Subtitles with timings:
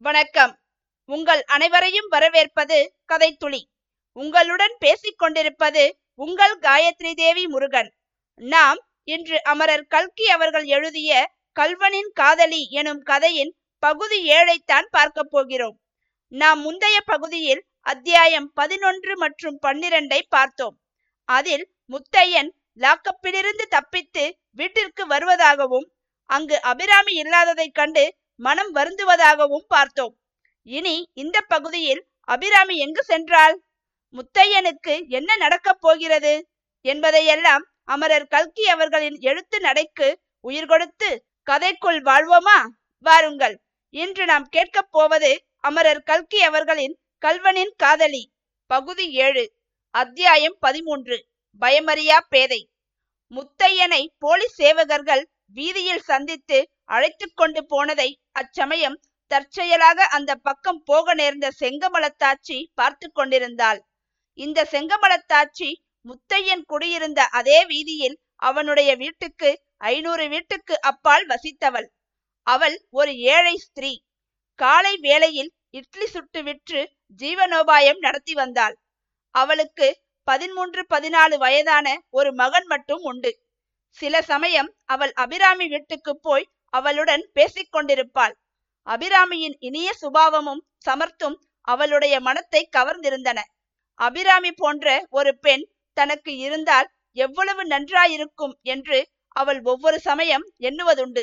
[0.00, 0.58] வணக்கம்.
[1.04, 3.62] உங்கள் அனைவரையும் வரவேற்பது கதைத்துளி
[4.12, 7.94] உங்களுடன் பேசிக் கொண்டிருப்பது உங்கள் காயத்ரி தேவி முருகன்.
[8.34, 15.80] நாம் இன்று அமரர் கல்கி அவர்கள் எழுதிய கல்வனின் காதலி எனும் கதையின் பகுதி ஏழைத்தான் பார்க்க போகிறோம்.
[16.28, 20.78] நாம் முந்தைய பகுதியில் அத்தியாயம் பதினொன்று மற்றும் பன்னிரண்டை பார்த்தோம்.
[21.24, 25.88] அதில் முத்தையன் லாக்கப்பிலிருந்து தப்பித்து வீட்டிற்கு வருவதாகவும்
[26.24, 30.14] அங்கு அபிராமி இல்லாததைக் கண்டு மனம் வருந்துவதாகவும் பார்த்தோம்.
[30.62, 33.56] இனி இந்த பகுதியில் அபிராமி எங்கு சென்றாள்?
[34.14, 36.48] முத்தையனுக்கு என்ன நடக்கப் போகிறது?
[36.80, 40.08] என்பதையெல்லாம் அமரர் கல்கி அவர்களின் எழுத்து நடைக்கு
[40.40, 42.58] உயிர் கொடுத்து கதைக்குள் வாழ்வோமா?
[42.98, 43.56] வாருங்கள்.
[43.90, 48.24] இன்று நாம் கேட்கப் போவது அமரர் கல்கி அவர்களின் கல்வனின் காதலி.
[48.66, 49.44] பகுதி ஏழு
[49.90, 51.26] அத்தியாயம் பதிமூன்று
[51.60, 52.70] பயமறியா பேதை.
[53.30, 58.98] முத்தையனை போலீஸ் சேவகர்கள் வீதியில் சந்தித்து அழைத்து கொண்டு போனதை அச்சமயம்
[59.30, 63.80] தற்செயலாக அந்த பக்கம் போக நேர்ந்த செங்கமலத்தாச்சி பார்த்து கொண்டிருந்தாள்.
[64.38, 65.68] இந்த செங்கமலத்தாச்சி
[66.06, 69.50] முத்தையன் குடியிருந்த அதே வீதியில் அவனுடைய வீட்டுக்கு
[69.84, 71.88] ஐநூறு வீட்டுக்கு அப்பால் வசித்தவள்.
[72.46, 73.92] அவள் ஒரு ஏழை ஸ்திரீ.
[74.58, 76.80] காலை வேளையில் இட்லி சுட்டு விற்று
[77.20, 78.76] ஜீவனோபாயம் நடத்தி வந்தாள்.
[79.34, 79.88] அவளுக்கு
[80.28, 83.32] பதிமூன்று பதினாலு வயதான ஒரு மகன் மட்டும் உண்டு.
[83.98, 88.34] சில சமயம் அவள் அபிராமி வீட்டுக்கு போய் அவளுடன் பேசிக் கொண்டிருப்பாள்
[88.86, 93.38] அபிராமியின் இனிய சுபாவமும் சமர்த்தும் அவளுடைய மனத்தை கவர்ந்திருந்தன.
[93.94, 95.64] அபிராமி போன்ற ஒரு பெண்
[95.96, 98.98] தனக்கு இருந்தால் எவ்வளவு நன்றாயிருக்கும் என்று
[99.36, 101.22] அவள் ஒவ்வொரு சமயம் எண்ணுவதுண்டு.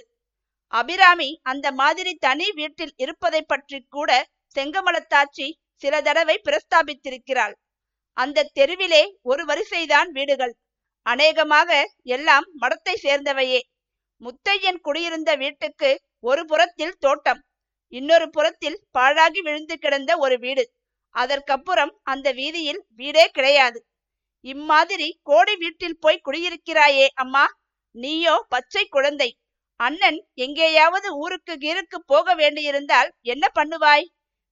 [0.73, 4.11] அபிராமி அந்த மாதிரி தனி வீட்டில் இருப்பதை பற்றி கூட
[4.55, 7.55] செங்கமலத்தாச்சி சில தடவை பிரஸ்தாபித்திருக்கிறாள்.
[8.17, 10.53] அந்த தெருவிலே ஒரு வரிசைதான் வீடுகள்.
[11.05, 11.71] அநேகமாக
[12.07, 13.61] எல்லாம் மடத்தை சேர்ந்தவையே.
[14.21, 17.41] முத்தையன் குடியிருந்த வீட்டுக்கு ஒரு புறத்தில் தோட்டம்
[17.93, 20.63] இன்னொரு புறத்தில் பாழாகி விழுந்து கிடந்த ஒரு வீடு.
[21.15, 23.79] அதற்கப்புறம் அந்த வீதியில் வீடே கிடையாது.
[24.45, 27.45] இம்மாதிரி கோடி வீட்டில் போய் குடியிருக்கிறாயே அம்மா.
[27.95, 29.29] நீயோ பச்சை குழந்தை.
[29.79, 34.05] அண்ணன் எங்கேயாவது ஊருக்கு கீருக்கு போக வேண்டியிருந்தால் என்ன பண்ணுவாய்?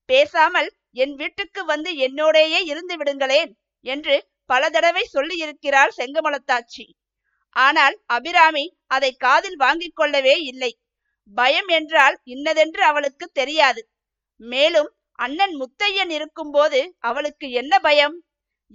[0.10, 3.52] பேசாமல் என் வீட்டுக்கு வந்து என்னோடேயே இருந்து விடுங்களேன்
[3.86, 4.16] என்று
[4.46, 6.86] பல தடவை சொல்லியிருக்கிறாள் செங்கமலத்தாச்சி.
[7.56, 10.72] ஆனால் அபிராமி அதை காதில் வாங்கிக் கொள்ளவே இல்லை.
[11.36, 13.82] பயம் என்றால் இன்னதென்று அவளுக்கு தெரியாது.
[14.42, 18.16] மேலும் அண்ணன் முத்தையன் இருக்கும்போது அவளுக்கு என்ன பயம்?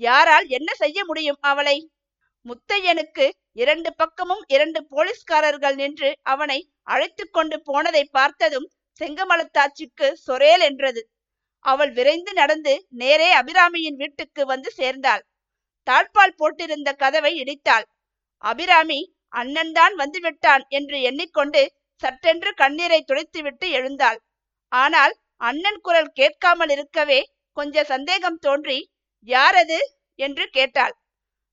[0.00, 1.76] யாரால் என்ன செய்ய முடியும் அவளை?
[2.46, 8.68] முத்தையனுக்கு இரண்டு பக்கமும் இரண்டு போலீஸ்காரர்கள் நின்று அவனை அழைத்து கொண்டு போனதை பார்த்ததும்
[9.00, 11.02] செங்கமலத்தாச்சிக்கு சொரேல் என்றது.
[11.64, 15.22] அவள் விரைந்து நடந்து நேரே அபிராமியின் வீட்டுக்கு வந்து சேர்ந்தாள்.
[15.86, 17.86] தாழ்பால் போட்டிருந்த கதவை இடித்தாள்.
[18.44, 19.00] அபிராமி
[19.32, 21.62] அண்ணன் தான் வந்து விட்டான் என்று எண்ணிக்கொண்டு
[22.02, 24.18] சட்டென்று கண்ணீரை துடைத்துவிட்டு எழுந்தாள்.
[24.72, 27.20] ஆனால் அண்ணன் குரல் கேட்காமல் இருக்கவே
[27.56, 28.78] கொஞ்ச சந்தேகம் தோன்றி
[29.28, 29.78] யாரது?
[30.18, 30.94] என்று கேட்டாள்.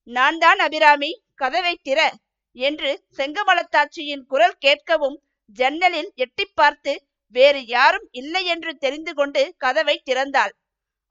[0.08, 2.00] நான் தான் அபிராமி கதவை திற
[2.56, 5.18] என்று செங்கமலத்தாட்சியின் குரல் கேட்கவும்
[5.58, 6.94] ஜன்னலில் எட்டி பார்த்து
[7.36, 10.54] வேறு யாரும் இல்லை என்று தெரிந்து கொண்டு கதவை திறந்தாள்.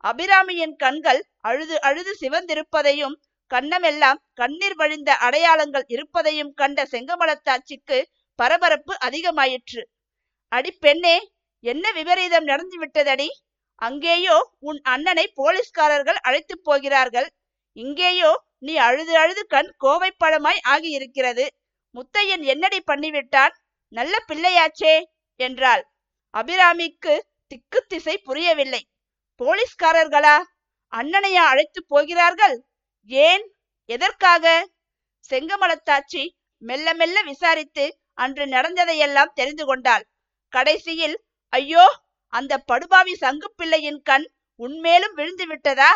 [0.04, 3.16] அபிராமியின் கண்கள் அழுது அழுது சிவந்திருப்பதையும்
[3.50, 7.98] கண்ணமெல்லாம் கண்ணீர் வழிந்த அடையாளங்கள் இருப்பதையும் கண்ட செங்கமலத்தாச்சிக்கு
[8.34, 9.82] பரபரப்பு அதிகமாயிற்று.
[10.48, 11.16] அடி பெண்ணே
[11.64, 13.28] என்ன விபரீதம் நடந்து விட்டதடி?
[13.74, 17.28] அங்கேயோ உன் அண்ணனை போலீஸ்காரர்கள் அழைத்து போகிறார்கள்.
[17.72, 21.46] இங்கேயோ நீ அழுது அழுது கண் கோவைப்பழமாய் ஆகியிருக்கிறது.
[21.94, 23.54] முத்தையன் என்னடி பண்ணிவிட்டான்?
[23.92, 24.94] நல்ல பிள்ளையாச்சே
[25.40, 25.82] என்றாள்.
[26.34, 27.14] அபிராமிக்கு
[27.46, 28.82] திக்கு திசை புரியவில்லை.
[29.40, 30.36] போலீஸ்காரர்களா?
[30.92, 32.56] அண்ணனையா அழைத்து போகிறார்கள்?
[33.10, 33.44] ஏன்?
[33.90, 34.44] எதற்காக?
[35.30, 36.22] செங்கமலத்தாச்சி
[36.62, 37.84] மெல்ல மெல்ல விசாரித்து
[38.14, 40.04] அன்று நடந்ததையெல்லாம் தெரிந்து கொண்டாள்.
[40.52, 41.16] கடைசியில்
[41.52, 41.84] ஐயோ
[42.32, 44.26] அந்த படுபாவி சங்கு பிள்ளையின் கண்
[44.60, 45.92] உன்மேலும் விழுந்து விட்டதா?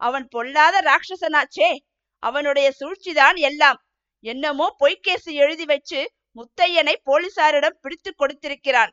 [0.00, 1.70] அவன் பொல்லாத ராட்சசனாச்சே
[2.22, 3.78] அவனுடைய சூழ்ச்சிதான் எல்லாம்.
[4.24, 6.00] என்னமோ பொய்க்கேசு எழுதி வச்சு
[6.36, 8.92] முத்தையனை போலீசாரிடம் பிடித்து கொடுத்திருக்கிறான்.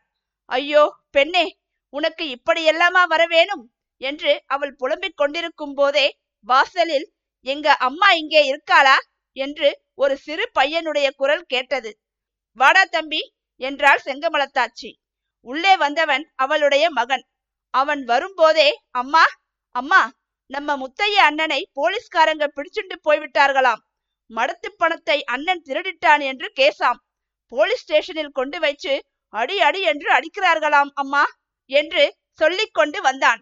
[0.49, 1.45] ஐயோ பெண்ணே
[1.93, 3.63] உனக்கு இப்படியெல்லாமா வரவேணும்?
[4.01, 6.07] என்று அவள் புலம்பிக் கொண்டிருக்கும் போதே
[6.47, 7.07] வாசலில்
[7.45, 8.97] எங்க அம்மா இங்கே இருக்காளா?
[9.37, 11.91] என்று ஒரு சிறு பையனுடைய குரல் கேட்டது.
[12.57, 13.21] வாடா தம்பி
[13.61, 14.89] என்றாள் செங்கமலத்தாச்சி.
[15.45, 17.23] உள்ளே வந்தவன் அவளுடைய மகன்.
[17.73, 19.23] அவன் வரும்போதே அம்மா
[19.75, 20.01] அம்மா
[20.51, 23.81] நம்ம முத்தைய அண்ணனை போலீஸ்காரங்க பிடிச்சுண்டு போய்விட்டார்களாம்.
[24.29, 26.99] மடத்து பணத்தை அண்ணன் திருடிட்டான் என்று கேசாம்.
[27.51, 28.93] போலீஸ் ஸ்டேஷனில் கொண்டு வைச்சு
[29.33, 31.23] அடி அடி என்று அடிக்கிறார்களாம் அம்மா
[31.69, 32.03] என்று
[32.39, 33.41] சொல்லிக் கொண்டு வந்தான்.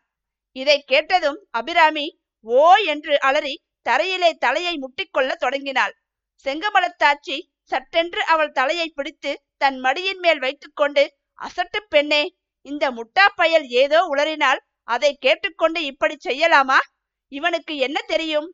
[0.56, 2.08] இதை கேட்டதும் அபிராமி
[2.46, 3.56] ஓ என்று அலறி
[3.90, 5.94] தரையிலே தலையை முட்டிக்கொள்ள தொடங்கினாள்.
[6.46, 11.04] செங்கமலத்தாச்சி சட்டென்று அவள் தலையை பிடித்து தன் மடியின் மேல் வைத்துக்கொண்டு
[11.40, 12.24] அசட்டு பெண்ணே
[12.66, 16.80] இந்த முட்டா பயல் ஏதோ உளறினால் அதை கேட்டுக்கொண்டு இப்படி செய்யலாமா?
[17.32, 18.48] இவனுக்கு என்ன தெரியும்?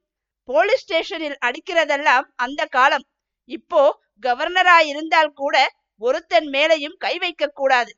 [0.50, 3.06] போலீஸ் ஸ்டேஷனில் அடிக்கிறதெல்லாம் அந்த காலம்.
[3.50, 3.82] இப்போ
[4.24, 5.56] கவர்னராயிருந்தால் கூட
[6.02, 7.92] ஒருத்தன் மேலையும் கை வைக்க கூடாது.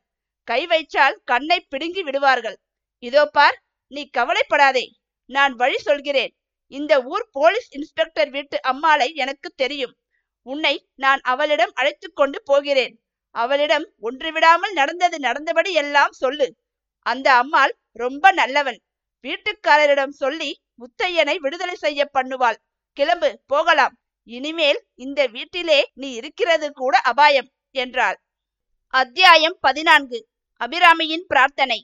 [0.48, 2.58] கை வைச்சால் கண்ணை பிடுங்கி விடுவார்கள்.
[3.04, 3.58] இதோ பார்
[3.92, 4.86] நீ கவலைப்படாதே.
[5.30, 6.34] நான் வழி சொல்கிறேன்.
[6.72, 9.94] இந்த ஊர் போலீஸ் இன்ஸ்பெக்டர் வீட்டு அம்மாளை எனக்கு தெரியும்.
[10.44, 12.94] உன்னை நான் அவளிடம் அழைத்து கொண்டு போகிறேன்.
[13.32, 16.48] அவளிடம் ஒன்று விடாமல் நடந்தது நடந்தபடி எல்லாம் சொல்லு.
[17.06, 18.80] அந்த அம்மாள் ரொம்ப நல்லவன்.
[19.24, 22.58] வீட்டுக்காரரிடம் சொல்லி முத்தையனை விடுதலை செய்ய பண்ணுவாள்.
[22.94, 23.96] கிளம்பு போகலாம்.
[24.28, 28.18] இனிமேல் இந்த வீட்டிலே நீ இருக்கிறது கூட அபாயம் என்றாள்.
[28.94, 30.20] அத்தியாயம் பதினான்கு.
[30.62, 31.80] அபிராமியின் பிரார்த்தனை.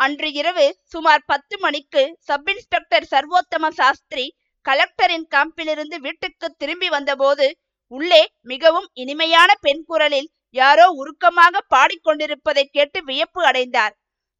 [0.00, 4.24] அன்று இரவு சுமார் பத்து மணிக்கு சப் இன்ஸ்பெக்டர் சர்வோத்தம சாஸ்திரி
[4.66, 7.46] கலெக்டரின் கேம்பிலிருந்து வீட்டுக்கு திரும்பி வந்தபோது
[7.92, 13.94] உள்ளே மிகவும் இனிமையான பெண் குரலில் யாரோ உருக்கமாக பாடிக்கொண்டிருப்பதை கேட்டு வியப்பு அடைந்தார்.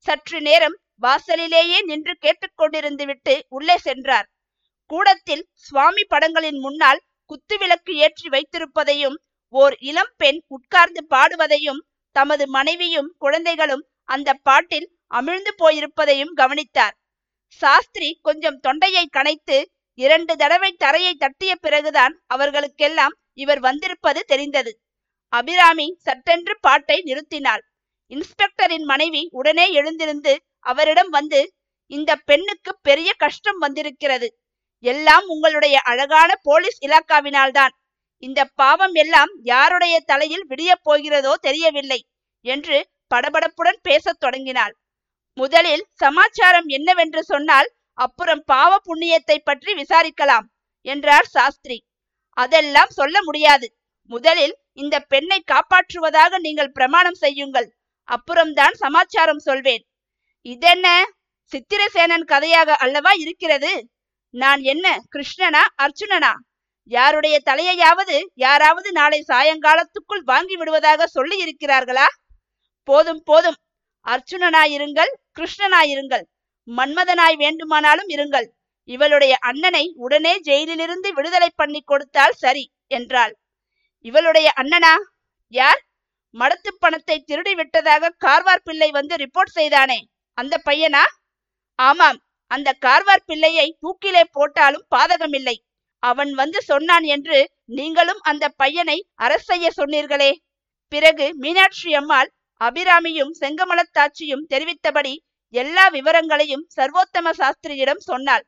[0.06, 4.26] சற்று நேரம் வாசலிலேயே நின்று கேட்டுக்கொண்டிருந்து விட்டு உள்ளே சென்றார்.
[4.90, 9.18] கூடத்தில் சுவாமி படங்களின் முன்னால் குத்துவிளக்கு ஏற்றி வைத்திருப்பதையும்
[9.54, 11.82] ஓர் இளம் பெண் உட்கார்ந்து பாடுவதையும்
[12.16, 16.96] தமது மனைவியும் குழந்தைகளும் அந்த பாட்டில் அமிழ்ந்து போயிருப்பதையும் கவனித்தார்.
[17.46, 19.64] சாஸ்திரி கொஞ்சம் தொண்டையை கனைத்து
[19.94, 24.80] இரண்டு தடவை தரையை தட்டிய பிறகுதான் அவர்களுக்கெல்லாம் இவர் வந்திருப்பது தெரிந்தது.
[25.28, 27.60] அபிராமி சட்டென்று பாட்டை நிறுத்தினாள்.
[28.10, 31.54] இன்ஸ்பெக்டரின் மனைவி உடனே எழுந்திருந்து அவரிடம் வந்து
[31.86, 34.38] இந்த பெண்ணுக்கு பெரிய கஷ்டம் வந்திருக்கிறது.
[34.78, 37.74] எல்லாம் உங்களுடைய அழகான போலீஸ் இலாக்காவினால்தான்.
[38.16, 42.06] இந்த பாவம் எல்லாம் யாருடைய தலையில் விடியப் போகிறதோ தெரியவில்லை
[42.40, 44.74] என்று படபடப்புடன் பேசத் தொடங்கினாள்.
[45.40, 50.46] முதலில் சமாச்சாரம் என்னவென்று சொன்னால் அப்புறம் பாவ புண்ணியத்தை பற்றி விசாரிக்கலாம்
[50.86, 51.78] என்றார் சாஸ்திரி.
[52.36, 53.66] அதெல்லாம் சொல்ல முடியாது.
[54.10, 57.68] முதலில் இந்த பெண்ணை காப்பாற்றுவதாக நீங்கள் பிரமாணம் செய்யுங்கள்
[58.08, 59.82] அப்புறம்தான் சமாச்சாரம் சொல்வேன்.
[60.46, 60.86] இதென்ன?
[61.52, 63.72] சித்திரசேனன் கதையாக அல்லவா இருக்கிறது?
[64.34, 66.32] நான் என்ன கிருஷ்ணனா அர்ஜுனனா?
[66.90, 72.06] யாருடைய தலையையாவது யாராவது நாளை சாயங்காலத்துக்குள் வாங்கி விடுவதாக சொல்லி இருக்கிறார்களா?
[72.88, 73.58] போதும் போதும்
[74.06, 76.24] அர்ஜுனனாயிருங்கள் கிருஷ்ணனாயிருங்கள்.
[76.68, 78.48] மன்மதனாய் வேண்டுமானாலும் இருங்கள்.
[78.88, 83.34] இவளுடைய அண்ணனை உடனே ஜெயிலிலிருந்து விடுதலை பண்ணி கொடுத்தால் சரி என்றாள்.
[84.04, 84.94] இவளுடைய அண்ணனா?
[85.48, 85.80] யார்?
[86.34, 90.00] மடத்து பணத்தை திருடி விட்டதாக கார்வார் பிள்ளை வந்து ரிப்போர்ட் செய்தானே
[90.38, 91.04] அந்த பையனா?
[91.78, 92.18] ஆமாம்
[92.50, 95.56] அந்த கார்வார் பிள்ளையை தூக்கிலே போட்டாலும் பாதகமில்லை.
[96.02, 100.30] அவன் வந்து சொன்னான் என்று நீங்களும் அந்த பையனை அரசைய சொன்னீர்களே.
[100.92, 105.14] பிறகு மீனாட்சி அம்மாள் அபிராமியும் செங்கமலத்தாட்சியும் தெரிவித்தபடி
[105.54, 108.44] எல்லா விவரங்களையும் சர்வோத்தம சாஸ்திரியிடம் சொன்னாள்.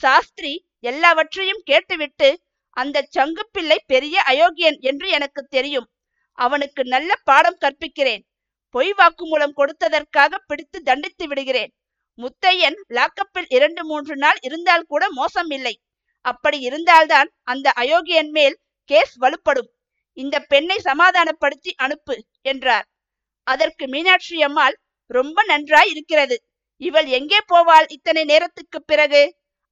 [0.00, 2.28] சாஸ்திரி எல்லாவற்றையும் கேட்டுவிட்டு
[2.76, 5.86] அந்த சங்குப்பிள்ளை பெரிய அயோக்கியன் என்று எனக்கு தெரியும்.
[6.38, 8.22] அவனுக்கு நல்ல பாடம் கற்பிக்கிறேன்.
[8.74, 11.72] பொய் வாக்குமூலம் கொடுத்ததற்காக பிடித்து தண்டித்து விடுகிறேன்.
[12.18, 15.74] முத்தையன் லாக்கப்பில் இரண்டு மூன்று நாள் இருந்தால் கூட மோசம் இல்லை.
[16.24, 18.56] அப்படி இருந்தால்தான் அந்த அயோக்கியன் மேல்
[18.90, 19.70] கேஸ் வலுப்படும்.
[20.12, 22.86] இந்த பெண்ணை சமாதானப்படுத்தி அனுப்பு என்றார்.
[23.46, 24.76] அதற்கு மீனாட்சி அம்மாள்
[25.10, 26.36] ரொம்ப நன்றாய் இருக்கிறது.
[26.80, 29.22] இவள் எங்கே போவாள் இத்தனை நேரத்துக்கு பிறகு?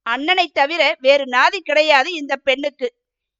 [0.05, 2.87] அண்ணனை தவிர வேறு நாதி கிடையாது இந்த பெண்ணுக்கு.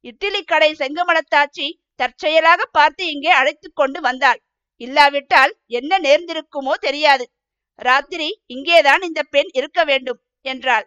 [0.04, 1.66] இட்லி கடை செங்கமலத்தாச்சி
[2.00, 4.40] தற்செயலாக பார்த்து இங்கே அழைத்து கொண்டு வந்தாள்.
[4.80, 7.24] இல்லாவிட்டால் என்ன நேர்ந்திருக்குமோ தெரியாது.
[7.78, 10.86] ராத்திரி இங்கேதான் இந்த பெண் இருக்க வேண்டும் என்றாள்.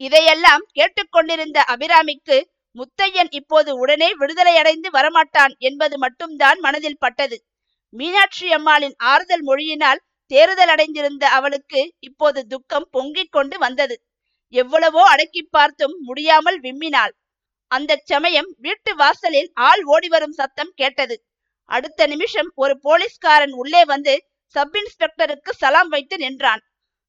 [0.00, 2.38] இதையெல்லாம் கேட்டுக்கொண்டிருந்த அபிராமிக்கு
[2.76, 7.36] முத்தையன் இப்போது உடனே விடுதலையடைந்து வரமாட்டான் என்பது மட்டும்தான் மனதில் பட்டது.
[7.94, 14.02] மீனாட்சி அம்மாளின் ஆறுதல் மொழியினால் தேறுதல் அடைந்திருந்த அவளுக்கு இப்போது துக்கம் பொங்கிக் கொண்டு வந்தது.
[14.48, 17.12] எவ்வளவோ அடக்கி பார்த்தும் முடியாமல் விம்மினாள்.
[17.70, 21.16] அந்த சமயம் வீட்டு வாசலில் ஆள் ஓடி வரும் சத்தம் கேட்டது.
[21.64, 26.62] அடுத்த நிமிஷம் ஒரு போலீஸ்காரன் உள்ளே வந்து சப் இன்ஸ்பெக்டருக்கு சலாம் வைத்து நின்றான்.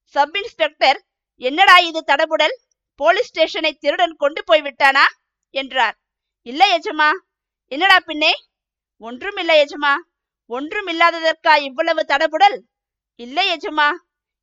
[0.05, 1.00] சப் இன்ஸ்பெக்டர்
[1.36, 2.55] என்னடா இது தடபுடல்?
[2.96, 5.03] போலீஸ் ஸ்டேஷனை திருடன் கொண்டு போய் விட்டானா?
[5.53, 5.98] என்றார்.
[6.41, 7.10] இல்ல எஜமா.
[7.72, 8.34] என்னடா பின்னே?
[8.98, 9.93] ஒன்றும் இல்லை எஜமா.
[10.50, 12.58] ஒன்றும் இல்லாததற்கா இவ்வளவு தடபுடல்?
[13.16, 13.88] இல்லை எஜமா.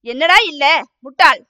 [0.06, 0.82] என்னடா இல்ல?
[0.98, 1.40] முட்டாள்.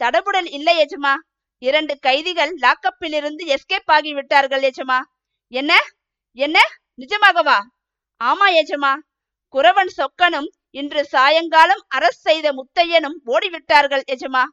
[0.00, 1.14] தடபுடல் இல்லை எஜமா.
[1.62, 4.98] இரண்டு கைதிகள் லாக்கப்பில் இருந்து எஸ்கேப் ஆகி விட்டார்கள் எஜமா.
[5.52, 5.72] என்ன?
[6.38, 6.58] என்ன?
[6.98, 7.58] நிஜமாகவா?
[8.20, 8.92] ஆமா எஜமா.
[9.54, 14.44] குறவன் சொக்கனும் இன்று சாயங்காலம் அரசு செய்த முத்தையனும் ஓடிவிட்டார்கள் எஜமா.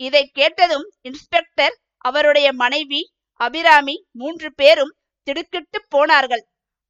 [0.00, 3.00] இதை கேட்டதும் இன்ஸ்பெக்டர் அவருடைய மனைவி
[3.40, 6.44] அபிராமி மூன்று பேரும் திடுக்கிட்டு போனார்கள்.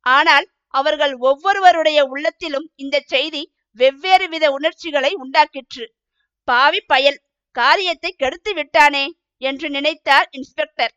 [0.07, 5.85] ஆனால் அவர்கள் ஒவ்வொருவருடைய உள்ளத்திலும் இந்த செய்தி வெவ்வேறு வித உணர்ச்சிகளை உண்டாக்கிற்று.
[6.45, 7.19] பாவி பயல்
[7.51, 10.93] காரியத்தை கெடுத்து விட்டானே என்று நினைத்தார் இன்ஸ்பெக்டர்.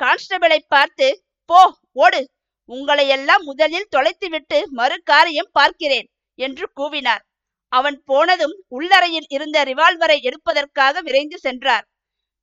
[0.00, 2.30] கான்ஸ்டபிளை பார்த்து போ ஓடு.
[2.64, 7.22] உங்களை எல்லாம் முதலில் தொலைத்துவிட்டு மறு காரியம் பார்க்கிறேன் என்று கூவினார்.
[7.68, 11.84] அவன் போனதும் உள்ளறையில் இருந்த ரிவால்வரை எடுப்பதற்காக விரைந்து சென்றார்.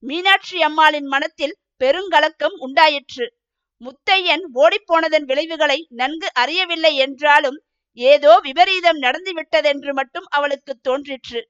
[0.03, 3.36] மீனாட்சி அம்மாளின் மனத்தில் பெருங்கலக்கம் உண்டாயிற்று.
[3.81, 7.57] முத்தையன் ஓடிப்போனதன் விளைவுகளை நன்கு அறியவில்லை என்றாலும்
[7.97, 11.41] ஏதோ விபரீதம் நடந்துவிட்டதென்று மட்டும் அவளுக்கு தோன்றிற்று.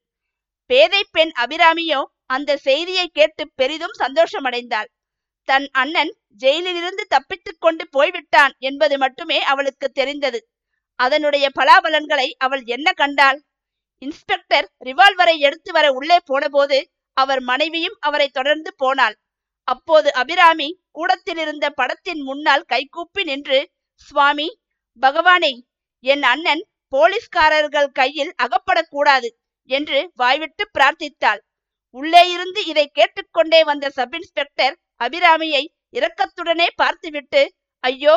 [0.69, 4.89] பேதை பெண் அபிராமியோ அந்த செய்தியை கேட்டு பெரிதும் சந்தோஷமடைந்தாள்.
[5.47, 10.39] தன் அண்ணன் ஜெயிலிலிருந்து தப்பித்துக் கொண்டு போய்விட்டான் என்பது மட்டுமே அவளுக்கு தெரிந்தது.
[10.99, 13.39] அதனுடைய பலாபலன்களை அவள் என்ன கண்டாள்?
[14.01, 16.77] இன்ஸ்பெக்டர் ரிவால்வரை எடுத்து வர உள்ளே போனபோது
[17.17, 19.15] அவர் மனைவியும் அவரை தொடர்ந்து போனாள்.
[19.67, 23.59] அப்போது அபிராமி கூடத்தில் இருந்த படத்தின் முன்னால் கைகூப்பி நின்று
[24.07, 24.47] சுவாமி
[24.99, 25.53] பகவானே
[26.03, 29.29] என் அண்ணன் போலீஸ்காரர்கள் கையில் அகப்படக்கூடாது
[29.69, 31.41] என்று வாய்விட்டு பிரார்த்தித்தாள்.
[31.95, 37.41] உள்ளே இருந்து இதை கேட்டுக்கொண்டே வந்த சப் இன்ஸ்பெக்டர் அபிராமியை இரக்கத்துடனே பார்த்துவிட்டு
[37.83, 38.15] ஐயோ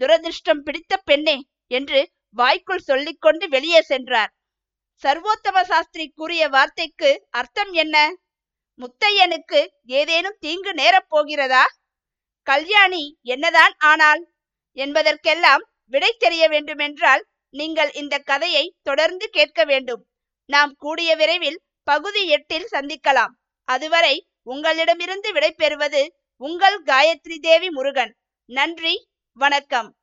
[0.00, 1.36] துரதிருஷ்டம் பிடித்த பெண்ணே
[1.70, 2.00] என்று
[2.36, 4.30] வாய்க்குள் சொல்லிக்கொண்டு வெளியே சென்றார்.
[5.02, 7.96] சர்வோத்தம சாஸ்திரி கூறிய வார்த்தைக்கு அர்த்தம் என்ன?
[8.80, 11.64] முத்தையனுக்கு ஏதேனும் தீங்கு நேரப் போகிறதா?
[12.42, 14.22] கல்யாணி என்னதான் ஆனால்
[14.72, 20.06] என்பதற்கெல்லாம் விடை தெரிய வேண்டுமென்றால் நீங்கள் இந்த கதையை தொடர்ந்து கேட்க வேண்டும்.
[20.44, 23.32] நாம் கூடிய விரைவில் பகுதி எட்டில் சந்திக்கலாம்.
[23.64, 26.02] அதுவரை உங்களிடமிருந்து விடை பெறுவது
[26.36, 28.16] உங்கள் காயத்ரி தேவி முருகன்.
[28.44, 29.99] நன்றி வணக்கம்.